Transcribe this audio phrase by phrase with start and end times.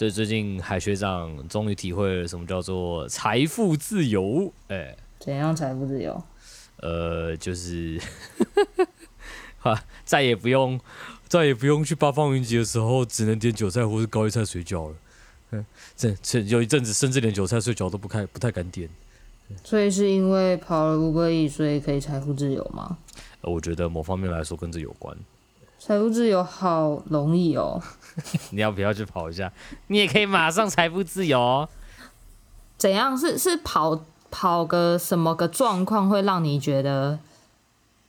[0.00, 4.50] 所以最近海学长终于体会了什么叫做财富自由。
[4.68, 6.22] 哎、欸，怎样财富自由？
[6.78, 8.00] 呃，就是，
[9.60, 10.80] 哈，再也不用，
[11.28, 14.96] 再也不用去八方云集的时候，只能点韭菜或是高丽菜水饺了。
[15.50, 18.88] 嗯，这这有一阵子，甚至连韭菜水饺都不太不太敢点。
[19.62, 22.96] 所以是因为跑了 Uber Eats，所以可以财富自由吗？
[23.42, 25.14] 呃，我觉得某方面来说跟这有关。
[25.82, 27.82] 财富自由好容易哦！
[28.52, 29.50] 你要不要去跑一下？
[29.86, 31.68] 你也可以马上财富自由哦。
[32.76, 33.16] 怎样？
[33.16, 33.98] 是是跑
[34.30, 37.18] 跑个什么个状况会让你觉得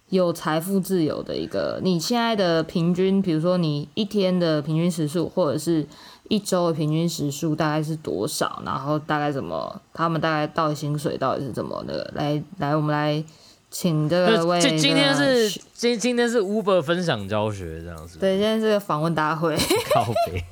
[0.09, 1.80] 有财富自由的一个？
[1.81, 5.88] 你现在的平均，比如说你一天的平均时数，或者是
[6.28, 8.62] 一周的平均时数，大概是多少？
[8.66, 9.81] 然后大概怎么？
[9.94, 12.12] 他们大概到底薪水到底是怎么的？
[12.16, 13.24] 来来，我们来。
[13.72, 18.20] 请这位，今今天是今今天是 Uber 分享教学这样子。
[18.20, 19.56] 对，今天是个访问大会。
[19.96, 20.44] 靠北。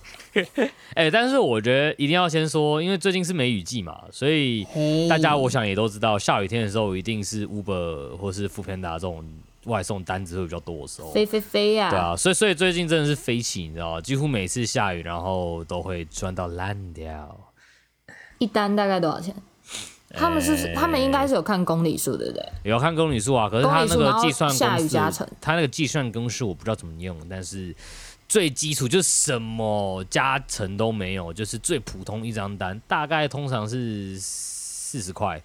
[0.94, 4.66] 哎、欸，但是我觉得一定要先说，因为最近是梅雨季嘛，所以
[5.10, 9.26] 大家我想也都知道，下雨天的时候一定是 Uber 或是 Foodpanda 这种
[9.66, 11.12] 外送单子会比较多的时候。
[11.12, 11.90] 飞飞飞呀！
[11.90, 14.02] 对啊，所以所以最近真的是飞起，你知道吗？
[14.02, 17.36] 几乎每次下雨，然后都会赚到烂掉。
[18.38, 19.36] 一单大概多少钱？
[20.12, 22.44] 他们是，欸、他们应该是有看公里数，对不对？
[22.64, 27.76] 有看公里数啊，可是他那个计算下雨加成，他那个计算公式我不知道怎么用，但是
[28.28, 35.42] 最基础就是什么加成都没有，就是最普通一张单，大概通常是四十块，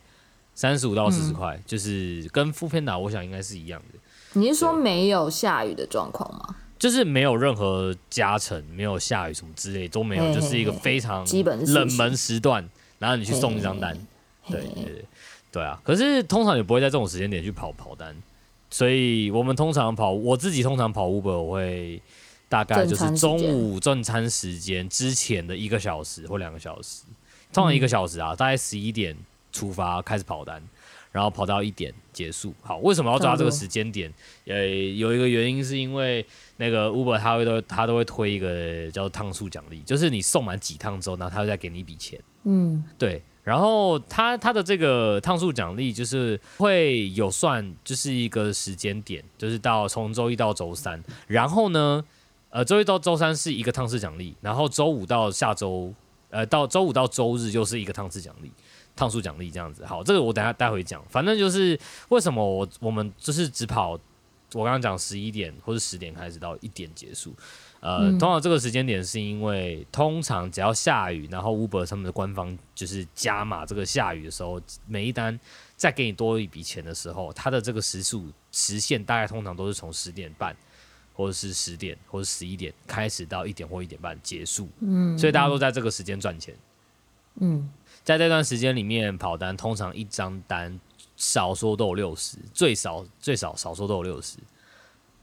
[0.54, 3.98] 三十五到四十块，就是跟 Foodpanda 我想应该是一样的。
[4.32, 6.56] 你是说没有下雨的状况吗？
[6.78, 12.68] 就是没有任何加成，没有下雨什么之类都没有，嘿嘿嘿就是一个非常基本冷门时段，
[12.98, 13.96] 然后你去送一张单。
[14.48, 15.04] 对对对，
[15.52, 15.80] 对啊！
[15.82, 18.14] 可是通常也不会在这种时间点去跑跑单，
[18.70, 22.02] 所以我们通常跑，我自己通常跑 Uber，我会
[22.48, 27.04] 大概就是中午正餐时间之前的一个小时或两个小时，
[27.52, 29.16] 通常一个小时啊，嗯、大概十一点
[29.52, 30.62] 出发开始跑单，
[31.10, 32.52] 然后跑到一点结束。
[32.60, 34.12] 好，为什么要抓这个时间点？
[34.46, 36.24] 呃，有一个原因是因为
[36.58, 42.20] 那个 Uber 他会都他都会推一个叫趟数奖励，就是你送满几趟之后，然后他会再给你一笔钱。
[42.42, 43.22] 嗯，对。
[43.44, 51.00] 然后他他的这个趟数奖励就是会有算，就是一个时间点，就是到从周一到周三。
[51.26, 52.02] 然后呢，
[52.48, 55.92] 呃，周一到周三是一个趟次奖励，然后周五到下周，
[56.30, 58.50] 呃，到周五到周日又是一个趟次奖励，
[58.96, 59.84] 趟数奖励这样子。
[59.84, 61.04] 好，这个我等下待会讲。
[61.10, 61.78] 反正就是
[62.08, 63.90] 为什么我我们就是只跑，
[64.54, 67.34] 我刚刚讲十一点或者十点开始到一点结束。
[67.84, 75.38] 呃，通常这个时间点是因为通常只要下雨，然后 Uber 他们的官方就是加码这个下雨的时候，每一单
[75.76, 80.56] 再给你多一笔钱的时候，它的这个时速时限大概通常都是从十点半
[81.12, 84.66] 或者是十点或者十一点开始到一点或一点半结束。
[84.80, 86.54] 嗯，所以大家都在这个时间赚钱。
[87.40, 87.68] 嗯，
[88.02, 90.80] 在这段时间里面跑单，通常一张单
[91.18, 94.38] 少说都有六十，最少最少少说都有六十。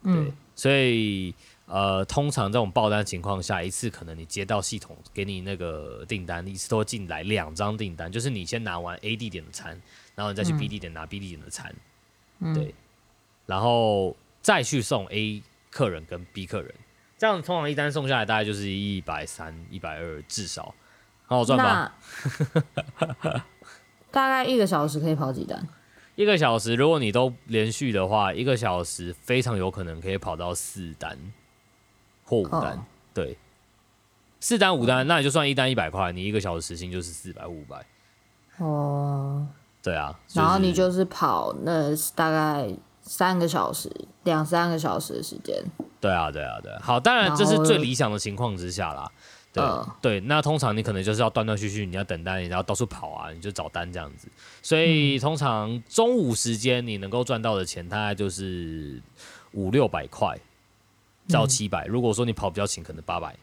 [0.04, 1.34] 对，所以。
[1.72, 9.82] 呃，通常这种爆单情况下，一次可能你接到系统给你那个订单，一次都进来两张订单，就是你先拿完 A 地点的餐，
[10.14, 11.74] 然后你再去 B 地点拿 B 地点的餐，
[12.40, 12.76] 嗯、对，
[13.46, 16.76] 然后再去送 A 客人跟 B 客人，
[17.18, 20.76] 这样通常一单送下来大概就是一百三、一百二至少，
[21.26, 21.96] 很好赚吧？
[24.12, 25.66] 大概一个小时可以跑几单？
[26.16, 31.18] 一个小时，如果你都连续的话，一个小时非常有可能可以跑到四单。
[32.32, 32.80] 或五单，oh.
[33.14, 33.38] 对，
[34.40, 35.08] 四单五单，oh.
[35.08, 37.86] 那你就算一单一百块，你一个小时时薪就是四百五百。
[38.58, 39.46] 哦，
[39.84, 43.92] 对啊，然后你就是跑那大概三个小时，
[44.24, 45.62] 两三个小时的时间。
[46.00, 46.80] 对啊，对啊，对啊。
[46.82, 49.12] 好，当然这是最理想的情况之下啦。
[49.52, 49.86] 对、uh.
[50.02, 54.30] 对，那通常你可能就是要断断续续，你要等单，你要到处跑啊，你就找单这样子。
[54.62, 59.02] 所以通常中午时间你能够赚到的钱，大概就是
[59.52, 60.40] 五六百块。
[61.32, 63.36] 到七百，如果说你跑比较勤，可能八百，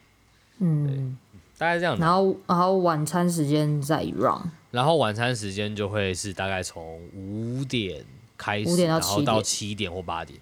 [0.59, 1.17] 嗯，
[1.57, 1.97] 大概这样。
[1.97, 4.39] 然后，然后晚餐时间再 run，
[4.71, 8.05] 然后晚餐时间就会是大概从五点
[8.37, 9.91] 开始，5点到7点，然后到七点。
[9.91, 10.39] 或八点，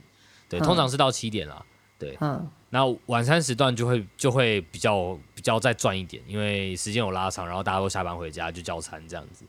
[0.49, 1.65] 对，通常是到七点啦。
[1.99, 9.43] 对，嗯，那晚餐时段就会就会比较比较再赚一点，因为时间有拉长，然后大家都下班回家就叫餐这样子，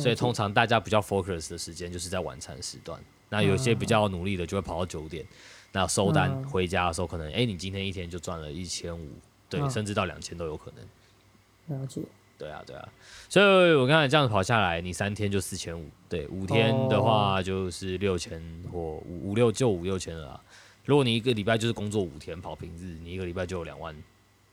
[0.00, 2.98] 所以通常大家比较 focus 的时间就是在晚餐时段。
[3.28, 5.24] 那有些比较努力的就会跑到九点，
[5.72, 9.08] 那收单回家的时候可能，哎、欸，你今天一天就赚了一千五，
[9.48, 11.78] 对，甚至到两千都有可能。
[11.78, 12.02] 了解。
[12.36, 12.88] 对啊，对啊，
[13.28, 20.40] 所以我刚才这样子跑下来，你三天就四千五，对，五天的话就是六千或五五六就五六千了啦。
[20.86, 23.94] 如果你一个礼拜就是工作五天跑平日，你一个礼拜就有两万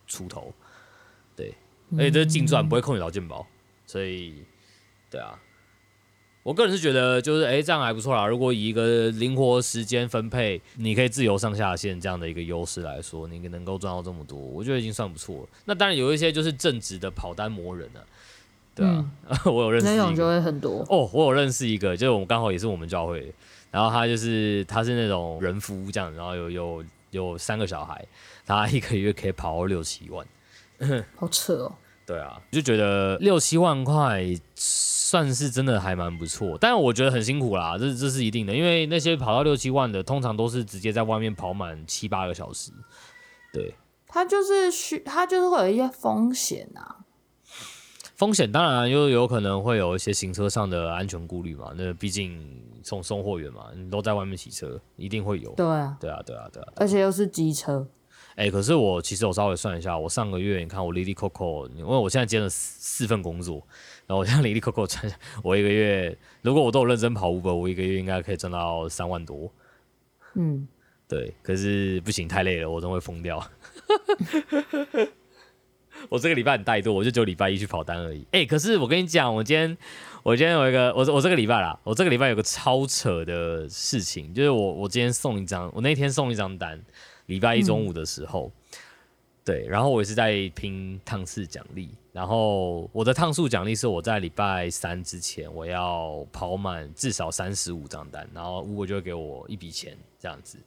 [0.05, 0.53] 出头，
[1.33, 1.53] 对，
[1.93, 3.47] 而且这是净赚，不会扣你劳健保，
[3.85, 4.43] 所以，
[5.09, 5.39] 对啊，
[6.47, 8.25] 我个人是觉得就是哎、欸，这样还不错啦。
[8.25, 15.49] 如果以一个灵活时间分配，你可以自由上下线这样的一个优势来说，你能够赚到这么多，我觉得已经算不错了。
[15.65, 17.99] 那当然有一些就是正直的跑单魔人啊，
[18.73, 23.33] 对啊，嗯、 我有认识那种就会很多哦，我有认识一个，就是我们刚好也是我们教会。
[23.69, 28.07] 然后他就是他是那种人夫这样，然后有有有三个小孩，
[28.45, 30.25] 他一个月可以跑六七万，
[31.17, 31.75] 好扯哦。
[32.07, 34.24] 对啊，就觉得六七万块
[34.56, 42.71] 算是真的还蛮不错，但是我觉得很辛苦啦，这这是一定的，因为那些跑到六七万的，通常都是直接在外面跑满七八个小时。
[43.51, 43.75] 对，
[44.07, 47.04] 他就是需他就是会有一些风险啊。
[48.15, 52.42] 风险当然又有可能会有一些行车上的安全顾虑嘛，那毕竟
[52.83, 55.51] 送送货员嘛，你都在外面骑车，一定会有。
[55.51, 57.86] 对啊，对啊，对啊，对啊，而且又是机车。
[58.38, 63.56] 哎、欸，可是我其实我稍微算一下，我上个月你看我哩哩扣扣，因为我现在兼了四份工作，
[64.06, 65.12] 然后我现在哩哩扣扣赚，
[65.44, 69.51] 我一个月如果我都有认真跑 Uber，我一个月应该可以赚到三万多。
[70.36, 70.68] 嗯，
[71.07, 73.44] 对，可是不行，太累了，我真会疯掉。
[76.10, 78.19] 我这个礼拜很怠惰，我就只有礼拜一去跑单而已。
[78.25, 79.75] 哎、欸，可是我跟你讲，我今天
[80.22, 86.80] 我今天有一个我我这个礼拜啦，我这个礼拜有个超扯的事情，就是我我今天送一张，我那天送一张单，
[87.27, 88.77] 礼拜一中午的时候，嗯、
[89.45, 100.57] 对，然后我也是在拼趟次奖励，然后我的趟数奖励是我在礼拜三之前我要跑满至少三十五张单，然后 Uber 就会给我一笔钱这样子。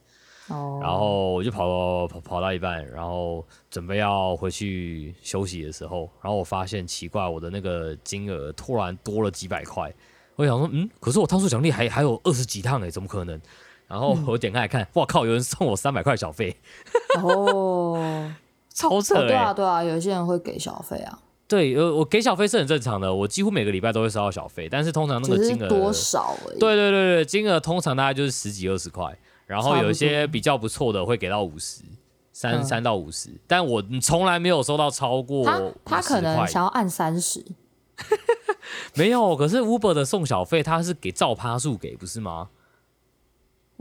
[0.47, 9.93] 哦然后我就跑跑跑到一半，然后准备要回去休息的时候，然后我发现奇怪，我的那个金额突然多了几百块。
[10.35, 13.39] 我想说，嗯，可是我趟数奖励还还有二十几趟哎，怎么可能？
[13.91, 16.55] 然后我点开来看，哇靠，有人送我三百块小费。
[17.21, 18.31] 哦，
[18.73, 19.27] 超扯、欸哦！
[19.27, 21.19] 对啊对啊，有些人会给小费啊。
[21.45, 26.33] 对，呃，我给小费是很正常的，我几乎每个礼拜都会收到小费，但是通常那个金额多少？
[26.57, 29.13] 对对对对，金额通常大概就是十几二十块。
[29.45, 31.81] 然后有一些比较不错的会给到五十，
[32.31, 35.61] 三三到五十，但我从来没有收到超过他。
[35.83, 37.43] 他可能想要按三十，
[38.95, 39.35] 没有。
[39.35, 42.47] 可是 Uber 的送小费他是给照趴数给，不是吗？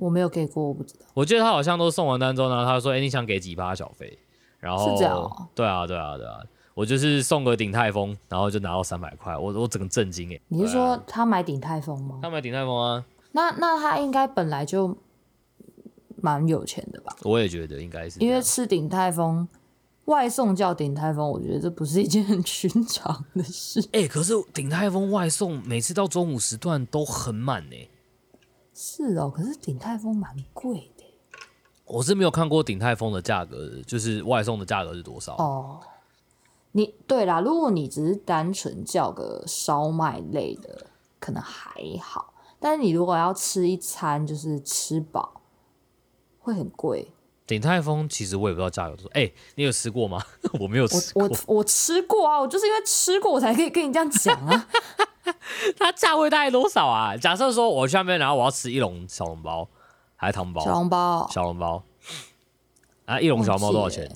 [0.01, 1.07] 我没有给过，我不知道。
[1.15, 4.19] 我记得他好像都送完单之后呢，他说：“哎，你想给几趴小费？”
[4.59, 5.49] 然后是这样哦。
[5.55, 6.41] 对啊，对啊，对啊。
[6.75, 10.41] 我就是送个鼎泰丰，然后就拿到三百块，我我整个震惊哎。
[10.49, 12.19] 你是说他买鼎泰丰吗？
[12.23, 13.05] 他买鼎泰丰啊。
[13.33, 14.97] 那那他应该本来就。
[16.23, 17.17] 蛮有钱的吧？
[17.23, 19.49] 我也觉得应该是，因为吃鼎泰丰
[20.05, 23.81] 外送叫鼎泰丰，我觉得这不是一件 很寻常的事。
[23.93, 27.77] 哎、欸，可是鼎泰丰外送每次到中午时段都很满呢。
[28.83, 31.05] 是哦，可是鼎泰丰蛮贵的。
[31.85, 35.79] 我是没有看过鼎泰丰的价格，就是外送的价格是多少哦。
[36.73, 40.87] 你对啦，如果你只是单纯叫个烧麦类的，
[41.19, 41.71] 可能还
[42.01, 42.33] 好。
[42.59, 45.43] 但是你如果要吃一餐，就是吃饱。
[46.39, 47.13] 会很贵。
[47.47, 49.11] 鼎泰丰其实我也不知道价格多少。
[49.11, 50.25] 哎、欸，你有吃过吗？
[50.59, 51.25] 我没有吃过。
[51.25, 54.69] 我我，我吃过啊，我就是因为吃过，我才可以跟你这样讲啊。
[55.79, 57.17] 它价位大概多少啊？
[57.17, 59.69] 假设说我去那边，然后我要吃一笼小笼包，
[60.17, 60.65] 还是汤包？
[60.65, 61.29] 小笼包。
[61.31, 61.83] 小笼包。
[63.07, 64.11] 啊，一笼小笼包多少钱？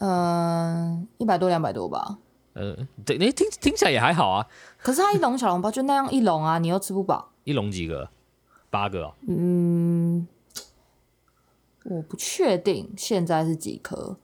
[0.00, 2.18] 嗯，一百多两百多吧。
[2.54, 4.46] 嗯、呃，对，你听听起来也还好啊。
[4.78, 7.30] 可是它一笼小笼包就那样一笼啊，你又吃不饱。
[7.44, 8.08] 一笼几个？
[8.70, 9.14] 八个、哦。
[9.28, 10.26] 嗯。
[11.84, 14.18] 我不确定现在是几颗，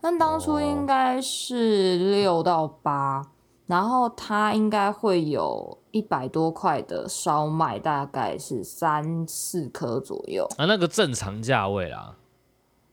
[0.00, 3.26] 但当初应该是六到八，oh.
[3.72, 10.46] 然后它应该会有一百多块的烧麦，大概是三四颗左右。
[10.58, 12.14] 啊，那个正常价位啦。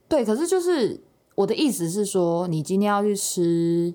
[0.07, 1.03] 对，可是就是
[1.35, 3.93] 我的意思是说，你今天要去吃，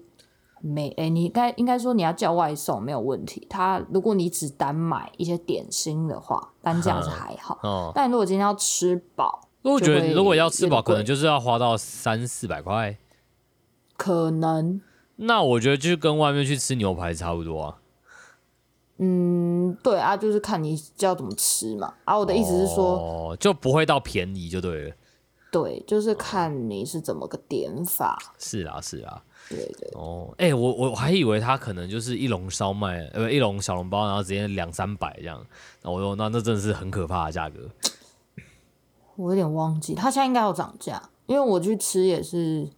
[0.60, 3.46] 没，哎，你应该应该说你要叫外送没有问题。
[3.48, 7.58] 他如果你只单买一些点心的话，单价是还好。
[7.62, 7.92] 哦。
[7.94, 9.48] 但如果今天要吃饱。
[9.62, 12.98] 我觉得如果要吃饱，可能就是要花到三四百块，
[13.96, 14.82] 可能。
[15.16, 17.78] 那我觉得就是跟外面去吃牛排差不多啊。
[18.98, 21.92] 嗯，对啊，就是看你要怎么吃嘛。
[22.04, 24.94] 啊，我的意思是说，哦，就不会到便宜就对了。
[25.50, 28.16] 对，就是看你是怎么个点法。
[28.38, 29.22] 是啊，是啊。
[29.48, 29.90] 对对。
[29.94, 35.44] 哦，哎、欸，我我还以为他可能就是一笼烧麦，呃，一笼小笼包，然后直接两三百这样。
[35.82, 37.68] 那我说，那那真的是很可怕的价格。
[39.16, 42.68] 我有点忘记，他现在应该要涨价，因为我去吃也是。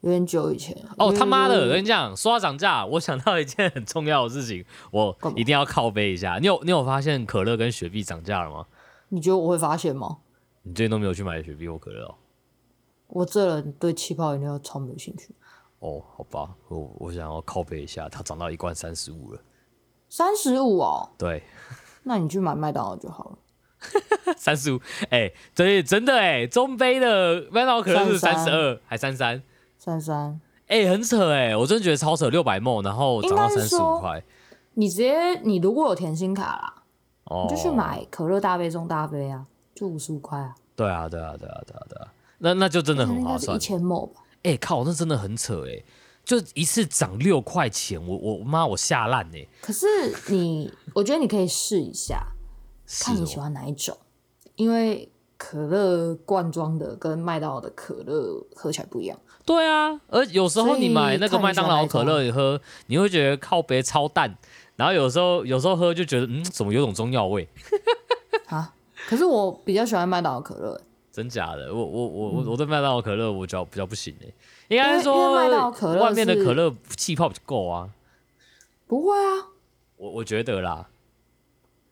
[0.00, 1.60] 有点久以前哦，他妈的！
[1.62, 6.38] 我跟你讲，说到涨价，我想到一件很重要的事情，我一定要靠背一下。
[6.38, 8.64] 你有你有发现可乐跟雪碧涨价了吗？
[9.08, 10.18] 你觉得我会发现吗？
[10.62, 12.14] 你最近都没有去买雪碧或可乐哦？
[13.08, 15.30] 我这人对气泡饮料超没兴趣。
[15.80, 19.40] 哦，好吧，我我想要靠背一下，它涨到一罐三十五了。
[20.08, 21.10] 三十五哦？
[21.18, 21.42] 对。
[22.04, 23.38] 那你去买麦当劳就好了。
[24.36, 24.80] 三十五？
[25.10, 29.42] 哎，对，真的哎，中杯的麦当劳可乐是三十二还三三？
[29.88, 34.22] 三三，哎、欸，很扯哎，我真的觉得超扯，六百 ml，然后涨到三十五块。
[34.74, 36.74] 你直接，你如果有甜心卡啦，
[37.24, 40.54] 哦，你就去买可乐大杯中大杯啊，就五十五块啊。
[40.76, 43.56] 对啊，对啊，对啊，对啊，对啊，那那就真的很划算。
[43.56, 43.96] 一千吧。
[44.42, 45.82] 哎、欸，靠，那真的很扯哎，
[46.22, 49.48] 就一次涨六块钱，我我妈我吓烂哎。
[49.62, 49.86] 可是
[50.28, 52.22] 你，我觉得你可以试一下，
[53.00, 53.96] 看你喜欢哪一种，
[54.56, 59.18] 因为可乐罐装的跟麦当劳的可乐喝起来不一样。
[59.48, 64.36] 对啊，而有时候你买那个麦当劳可乐你喝，你会觉得靠北超淡，
[64.76, 67.48] 然后有时候有时候喝就觉得嗯，怎么有种中药味？
[68.48, 68.74] 啊？
[69.08, 70.78] 可是我比较喜欢麦当劳可乐。
[71.10, 71.74] 真假的？
[71.74, 74.26] 我我我我我对麦当劳可乐我觉得比较不行哎，
[74.68, 77.88] 应该是说外面的可乐气泡不够啊。
[78.86, 79.48] 不会啊，
[79.96, 80.86] 我我觉得啦，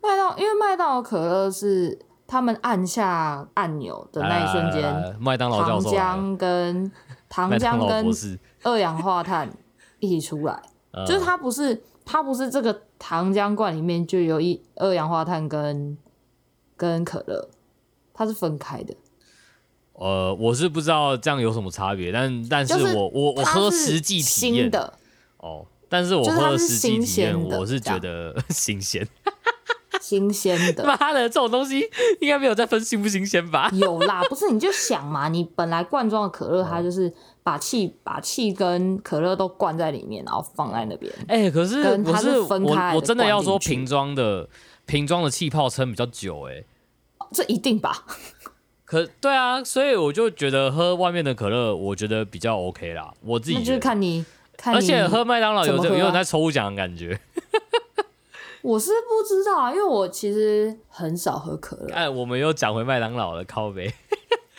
[0.03, 6.93] 麦当因为麦当劳可乐是他们按下按钮的那一瞬间，麦当劳教授糖浆跟。
[7.37, 8.11] 糖浆跟
[8.63, 9.51] 二氧化碳
[10.01, 10.63] 一起出来，
[11.07, 15.99] 就是它不是它不是这个糖浆罐里面就有一二氧化碳跟
[16.77, 17.51] 跟可乐，
[18.15, 18.95] 它是分开的。
[19.93, 24.95] 呃，我是不知道这样有什么差别，但但是我我我喝实际体验的
[25.37, 29.07] 哦，但是我喝实际体验，我是觉得 新鲜。
[30.01, 31.81] 新鲜的，妈的，这种东西
[32.21, 33.71] 应该没有在分新不新鲜吧？
[33.75, 37.13] 有啦，不是你就想嘛，你本来罐装的可乐，它就是
[37.43, 41.13] 把气把气跟可乐都灌在里面，然后放在那边。
[41.29, 44.49] 哎、欸，可是它是分开我我真的要说瓶装的
[44.85, 48.05] 瓶装的气泡撑比较久、欸，哎，这一定吧？
[48.85, 53.13] 可对啊，所以我就觉得喝外面的可乐，我觉得比较 OK 啦。
[53.21, 54.25] 我自己就是看你，
[54.57, 57.19] 看你，而且喝麦当劳有有有在抽奖的感觉。
[58.67, 61.95] 我是不知道啊，因为我其实很少喝可乐。
[61.95, 63.89] 哎，我们又讲回麦当劳了，靠北。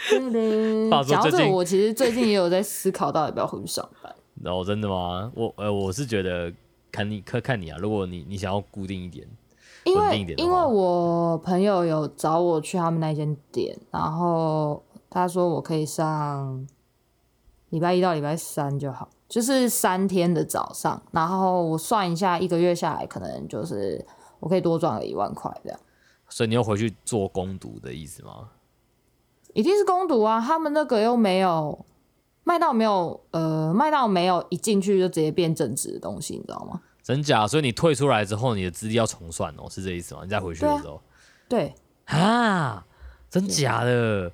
[0.09, 0.89] 对对。
[1.03, 4.15] 讲到这个，我其实最近也有在思考，到底要不要回去上班。
[4.45, 5.29] 哦，真的吗？
[5.35, 6.53] 我呃，我是觉得
[6.89, 9.27] 看你看看你啊，如果你你想要固定一点，
[9.93, 10.39] 稳定一点。
[10.39, 16.65] 因为我朋友有找我去他们那间店，然后他说我可以上
[17.71, 19.09] 礼拜一到礼拜三就好。
[19.27, 24.05] 就是三天的早上，然后我算一下，一个月下来可能就是
[24.39, 25.79] 我可以多赚个一万块这样。
[26.29, 28.49] 所以你又回去做攻读的意思吗？
[29.53, 30.39] 一定是攻读啊！
[30.39, 31.85] 他们那个又没有
[32.43, 36.81] 卖到没有呃卖到没有一进去就直接变正职的东西，你知道吗？
[37.03, 37.47] 真假？
[37.47, 40.21] 所以你退出来之后，你的资历要重算哦，是这意思吗？
[40.23, 41.01] 你再回去的时候，
[41.49, 41.73] 对
[42.05, 42.85] 啊，
[43.29, 44.31] 真假的？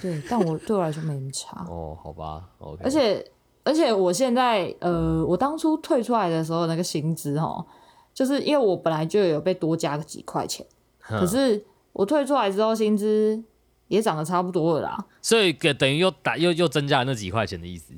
[0.00, 3.24] 对，对，但我对我来说没那么差 哦，好吧，OK，而且。
[3.66, 7.66] 而且我现在，呃，我当初退出来的时候，那个薪资哈，
[8.14, 10.64] 就是因为我本来就有被多加个几块钱，
[11.00, 13.42] 可是我退出来之后，薪资
[13.88, 15.04] 也涨得差不多了啦。
[15.20, 17.92] 所以给等于又打又又增加了那几块钱的意思，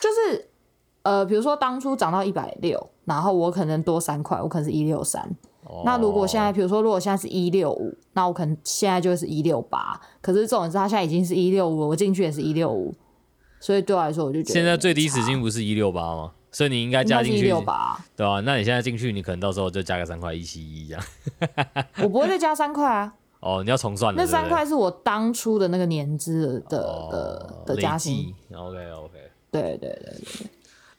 [0.00, 0.48] 就是
[1.02, 5.30] 呃，比如说当初涨到一百六，然后我可能多三块，我可能是一六三。
[5.84, 10.00] 那如果现在，比如说如果现在是一六五，那我可能现在就会是一六八。
[10.20, 12.92] 可是这种是他现在已经是一六五，我进去也是一六五。
[13.60, 16.32] 所以对我来说，我就觉得现在最低时薪不是一六八吗？
[16.50, 18.40] 所以你应该加进去，六八对啊？
[18.40, 21.04] 那你现在进去，你可能到时候就加个三块一七一这样。
[22.02, 23.12] 我不会再加三块啊。
[23.40, 24.20] 哦，你要重算了。
[24.20, 28.34] 那三块是我当初的那个年资的的的加薪。
[28.50, 29.12] OK OK。
[29.50, 30.46] 对对对对。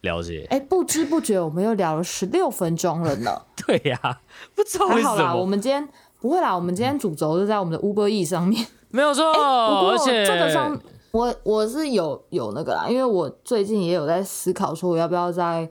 [0.01, 0.45] 了解。
[0.51, 3.41] 哎，不知不觉我们又聊了十六分钟了呢。
[3.65, 4.21] 对呀，
[4.53, 5.09] 不知道为什么。
[5.09, 5.85] 还好啦，我们今天
[6.21, 8.65] 不会啦，我们今天主轴是在我们的 Uber E 上面。
[8.89, 10.79] 没有错，而且这个上。
[11.11, 15.69] 我我是有有那个啦，因为我最近也有在思考说，我要不要在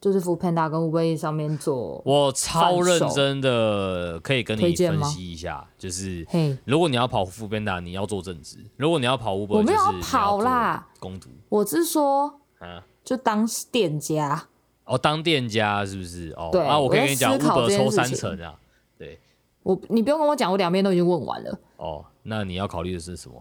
[0.00, 2.02] 就是 Foodpanda 跟 Uber Eats 上面做。
[2.04, 6.26] 我超认真的，可以跟你分析一下，就是
[6.64, 11.28] 如果你要跑 Foodpanda，你要做正职；如果你要跑 Uber，我没有跑啦，工读。
[11.48, 12.40] 我是说，
[13.04, 14.48] 就当店家
[14.84, 16.30] 哦，当店家是不是？
[16.36, 18.58] 哦，对啊，我可以跟你讲，Uber 抽三成啊。
[18.98, 19.20] 对，
[19.62, 21.58] 我你不用跟我讲，我两边都已经问完了。
[21.76, 23.40] 哦，那你要考虑的是什么？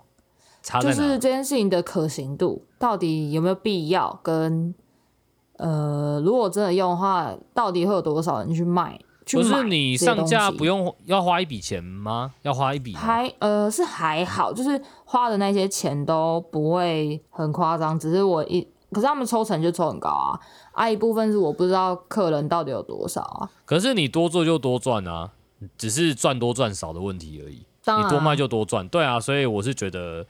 [0.62, 4.20] 就是这件事情的可行度，到底有没有必要？
[4.22, 4.74] 跟
[5.58, 9.00] 呃，如果真的用的话，到底会有多少人去卖？
[9.32, 12.34] 不是你上架不用要花一笔钱吗？
[12.42, 12.96] 要花一笔？
[12.96, 18.62] 还呃是还好，就是花的那些钱都不会很夸张，只是我一
[18.92, 20.40] 可是他们抽成就抽很高啊，
[20.72, 23.50] 啊一部分是我不知道客人到底有多少啊。
[23.66, 25.30] 可是你多做就多赚啊，
[25.78, 27.66] 只是赚多赚少的问题而已。
[27.86, 30.24] 你多卖就多赚，对啊，所以我是觉得，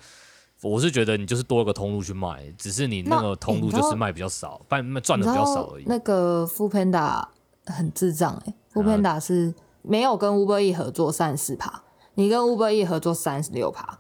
[0.62, 5.84] 我是觉得你就是多一个通路去卖，只是你那个通路就是卖比较少，卖赚的比较少而已。
[5.86, 7.26] 那个 Foodpanda
[7.66, 8.56] 很智障哎、欸。
[8.74, 11.82] Foodpanda 是没有跟 Uber E 合作三十四趴，
[12.16, 14.00] 你跟 Uber E 合作三十六趴，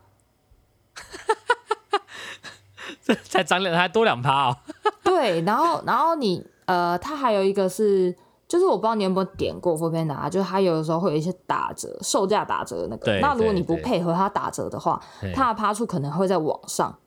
[3.01, 4.57] 这才涨两，还多两趴哦。
[5.01, 8.13] 对，然后然后你呃，它还有一个是，
[8.49, 13.19] 就是我不知道你有没有点过 Foodpanda，就是它有的时候会有一些打折，售价打折的那个。
[13.21, 15.01] 那如果你不配合它打折的话，
[15.33, 16.99] 它的趴数可能会在往上。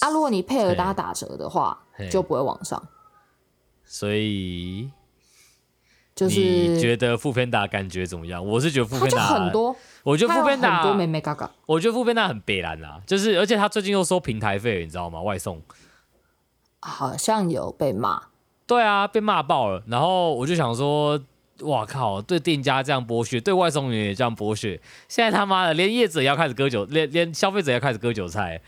[0.00, 2.86] 啊，如果你配合它打折的话，就不会往上。
[3.84, 4.90] 所以。
[6.16, 8.42] 就是你觉得 Foodpanda 感觉怎么样？
[8.42, 15.20] 我是觉得 Foodpanda 很多，我觉得 Foodpanda 很多妹妹嘎嘎，我觉得 Foodpanda 很北烂啊，就是而且他最近又收平台费，你知道吗？
[15.20, 15.60] 外送
[16.80, 18.22] 好像有被骂，
[18.66, 19.82] 对啊，被骂爆了。
[19.86, 21.20] 然后我就想说，
[21.60, 28.60] 哇靠，对店家这样剥削，对外送员也这样剥削，现在他妈的连业者也要开始割韭，连连消费者也要开始割韭菜。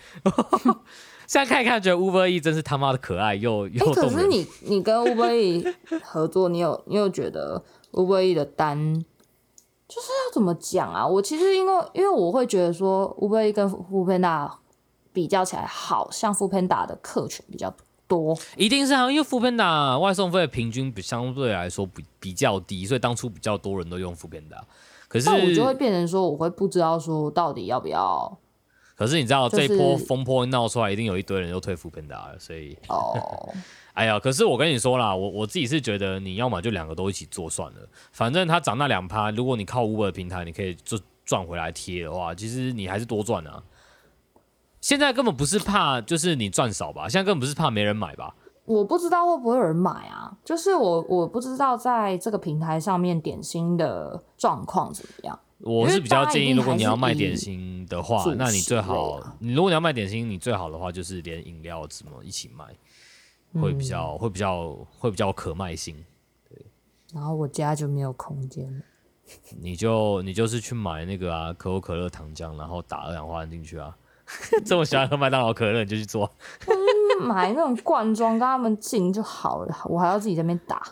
[1.26, 3.92] 现在看一看，觉得 Uber E 真是他妈的可爱又又。
[3.92, 5.62] 可是你你跟 Uber E
[6.02, 7.62] 合作，你有你有觉得
[7.92, 8.94] Uber E 的单
[9.86, 11.06] 就是要怎么讲啊？
[11.06, 14.50] 我其实因为因为我会觉得说 Uber E 跟 Foodpanda
[15.12, 17.84] 比较起来，好像 Foodpanda 的客群比较多。
[18.56, 24.60] 一定是啊，因为 Foodpanda 外送费平均比相对来说比比较低，所以当初比较多人都用 Foodpanda。
[25.08, 28.38] 可是我就会变成说，我会不知道说到底要不要。
[28.94, 33.48] 可是你知道、就是、这一波风波闹出来，一定有一堆人又退 Foodpanda 了，所以哦，
[33.94, 37.78] 哎呀，可是我跟你说啦，我我自己是觉得你要么就两个都一起做算了，
[38.10, 43.62] 反正它涨那两趴，如果你靠 Uber 平台，你可以就赚回来贴的话，其实你还是多赚啊。
[44.80, 48.34] 现在根本不是怕就是你赚少吧，现在根本不是怕没人买吧？
[48.64, 55.38] 我不知道会不会有人买啊，就是我我不知道在这个平台上面点心的状况怎么样。
[55.60, 62.64] 我是比较建议，如果你要卖点心的话，那你最好，你如果你要卖点心，你最好的话就是连饮料什么一起卖，
[63.60, 65.96] 会比较会比较会比较可卖性。
[66.48, 66.64] 对。
[67.12, 68.82] 然后我家就没有空间。
[69.60, 73.96] 你就你就是去买那个啊，可口可乐糖浆，然后打二氧化碳进去啊。
[74.64, 76.30] 这么喜欢喝麦当劳可乐，你就去做。
[77.20, 80.82] 买那种罐装，跟他们进就好了，我还要自己在那边打。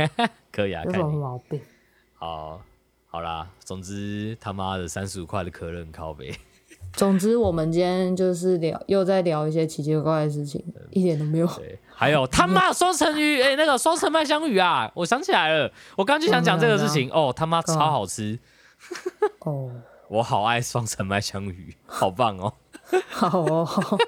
[0.52, 1.60] 可以啊，有什么毛病？
[2.14, 2.60] 好。
[3.06, 6.34] 好啦，总之他妈的三十五块的可乐很靠北。
[6.94, 11.46] 总之我们今天就是聊，又在聊一些奇奇怪怪的事情，嗯、一点都没有。
[11.48, 17.10] 对，还有 他妈双层鱼，哎、欸，那个双层麦香鱼啊，我想起来了，我刚刚就想讲这个事情。
[17.10, 18.38] 哦，他妈超好吃。
[19.40, 19.70] 哦，
[20.08, 22.54] 我好爱双层麦香鱼，好棒哦。
[23.08, 23.98] 好哦。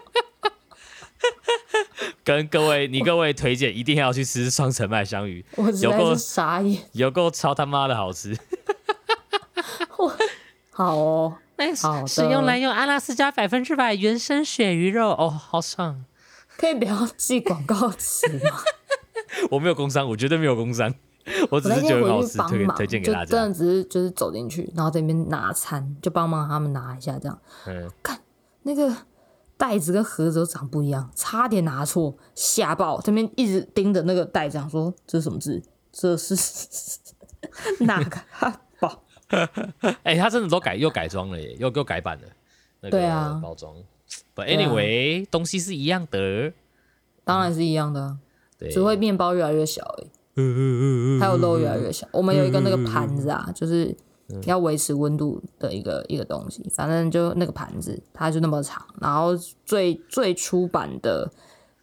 [2.23, 5.45] 跟各位，你各位推荐一定要去吃双层麦香鱼，
[5.83, 8.37] 有够傻眼，有够超他妈的好吃。
[10.71, 16.05] 好哦，那好使用来用阿拉斯加百分之百原生鳕鱼肉哦，好爽！
[16.57, 18.51] 可以不要记广告词吗？
[19.51, 20.93] 我没有工商，我绝对没有工商，
[21.51, 23.31] 我只是觉得好吃，推推荐给大家。
[23.31, 27.39] 真的只是就是走进去，然后在那边拿餐，就帮忙他们拿一下这样。
[27.67, 28.19] 嗯，看
[28.65, 28.95] 那个
[29.57, 33.01] 袋子跟盒子都长不一样，差点拿错，吓爆！
[33.01, 35.63] 这边一直盯着那个袋子，想说这是什么字？
[35.93, 36.35] 这是
[37.81, 38.19] 哪个？
[40.03, 42.29] 哎、欸，他真的都改又改装了耶，又又改版了。
[42.81, 43.75] 那个包装。
[44.35, 46.53] But anyway，、啊、东西是一样的，
[47.25, 48.19] 当然是一样的、啊，
[48.59, 50.11] 对，只会面包越来越小而已。
[51.21, 52.07] 还有肉越来越小。
[52.13, 53.97] 我们有一个那个盘子啊，就是
[54.45, 56.69] 要维持温度的一个一个东西。
[56.75, 58.87] 反正就那个盘子，它就那么长。
[59.01, 61.31] 然后最最初版的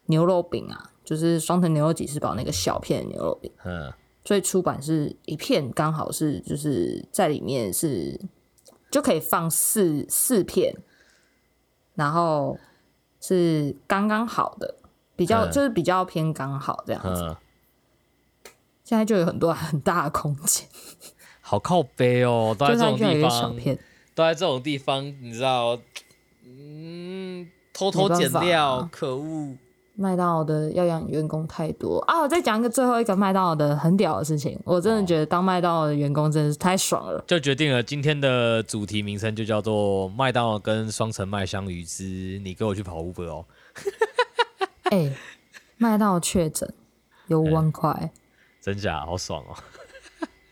[0.05, 3.51] 牛肉饼啊，就是双层牛肉吉士堡那个小片的牛肉饼。
[3.65, 3.91] 嗯。
[4.23, 8.21] 最初版是一片，刚好是就是在里面是
[8.91, 10.77] 就可以放四四片，
[11.95, 12.55] 然后
[13.19, 14.75] 是刚刚好的，
[15.15, 17.23] 比较、嗯、就是比较偏刚好这样子。
[17.23, 17.35] 嗯、
[18.83, 20.67] 现在就有很多很大的空间，
[21.51, 23.53] 好靠背哦，都在这种地方，
[24.15, 25.77] 都在这种地方，你知道，
[26.45, 29.57] 嗯，偷偷剪掉，啊、可恶。
[29.95, 32.21] 麦当劳的要养员工太多啊！
[32.21, 37.21] 我再讲一个最后一个麦当劳的很屌的事情，我真的觉得当麦当劳的员工真的是太爽了。
[37.27, 43.45] 就决定了今天的主题名称就叫做麦当劳跟双层麦香鱼之你跟我去跑 Uber 哦。
[44.89, 45.13] 哎、欸，
[45.75, 46.73] 麦当劳确诊
[47.27, 48.09] 有五万块、欸，
[48.63, 49.55] 真假好爽哦！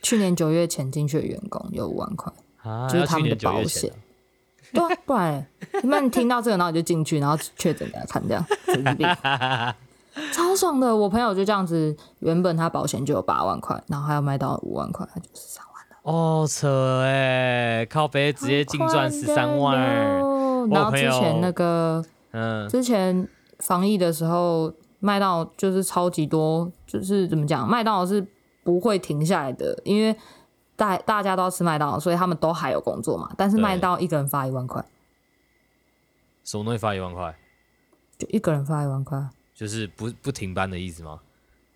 [0.10, 3.94] 去年九月前进去的员工有五万块，啊、就是他们的保险。
[4.74, 5.46] 对啊，不然
[5.84, 9.08] 你们听到这个，然后你就进去，然后确诊给他看，这样神经病，
[10.34, 10.96] 超爽的。
[10.96, 15.98] 我朋友就这样子，原本他保险就有八万块，然后还要卖到五万块，他就十三万了。
[16.02, 19.78] 哦，扯哎，靠北直接净赚十三万。
[20.72, 23.28] 然后之前那个，嗯，之前
[23.60, 28.26] 防疫的时候，卖到就是超级多，就是怎么讲，卖到是
[28.70, 30.16] 不会停下来的，因为。
[30.80, 33.30] 大大家都要吃麦当劳，所以他们都还有工作嘛。
[33.36, 34.82] 但是麦当劳一个人发一万块，
[36.46, 37.38] 什么东西发一万块？
[38.18, 41.20] 就一个人发一万块，就是不不停班的意思吗？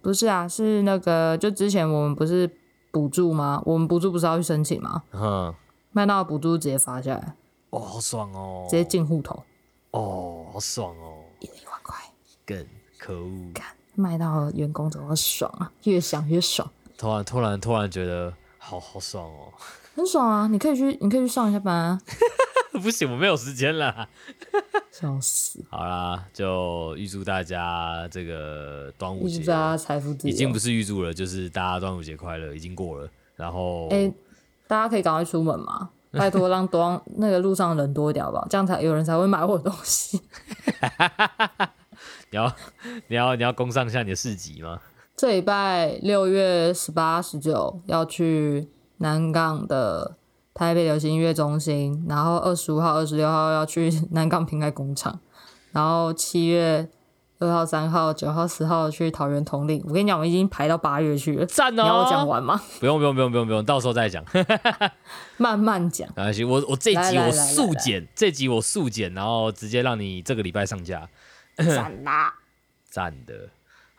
[0.01, 2.49] 不是啊，是那个就之前我们不是
[2.91, 3.62] 补助吗？
[3.65, 5.03] 我们补助不是要去申请吗？
[5.12, 5.53] 嗯，
[5.91, 7.36] 麦当劳补助直接发下来，
[7.71, 9.43] 哦，好爽哦，直接进户头，
[9.91, 11.97] 哦，好爽哦，一人一万块，
[12.45, 12.65] 更
[12.97, 15.69] 可恶，干麦当劳员工怎么爽啊？
[15.84, 18.34] 越想越爽，突然突然突然觉得。
[18.65, 19.51] 好好爽哦，
[19.93, 20.47] 很爽啊！
[20.47, 21.99] 你可以去，你可以去上一下班啊。
[22.82, 24.08] 不行，我没有时间了。
[24.89, 25.62] 笑死！
[25.69, 30.34] 好啦，就预祝大家这个端午节，预祝大家财富自由。
[30.34, 33.10] 已经不是预祝了，就是大家端午节快乐，已经过了。
[33.36, 34.13] 然后，哎、欸，
[34.65, 35.89] 大家可以赶快出门嘛！
[36.13, 38.47] 拜托，让端那个路上人多一点好不好？
[38.49, 40.21] 这样才有人才会买我的东西。
[42.32, 42.56] 你要
[43.08, 44.79] 你要你要攻上一下你的市集吗？
[45.15, 50.17] 这礼拜六月十八、十九要去南港的
[50.54, 55.19] 台北流行音乐中心，然后二十五号、二十六号要去南港瓶盖工厂，
[55.71, 56.89] 然后七月
[57.39, 59.84] 二号、三号、九号、十号去桃园统领。
[59.88, 61.84] 我跟你讲，我已经排到八月去了，赞哦！
[61.84, 62.60] 你要我讲完吗？
[62.80, 64.26] 不用，不用，不用，不用，不用，到时候再讲，
[65.38, 66.08] 慢慢讲。
[66.17, 71.08] 没关系，我我这集我速剪，这集我速剪，然后直接让你这个礼拜上架。
[71.56, 72.34] 赞啦！
[72.89, 73.49] 赞的。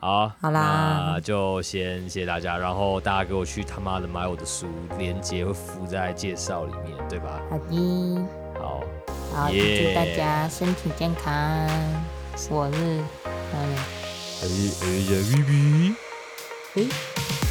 [0.04, 4.66] 好，好啦，那就先谢谢大家，然后大家给我去他妈的买我的书，
[4.98, 7.40] 链接会附在介绍里面，对吧？
[7.48, 8.26] 好的，
[8.60, 8.84] 好，
[9.34, 11.32] 好，祝大家身体健康。
[12.50, 12.78] 我是，
[13.54, 13.76] 嗯，
[14.42, 14.44] 哎
[14.82, 15.94] 哎呀，B B，
[16.74, 17.43] 哎。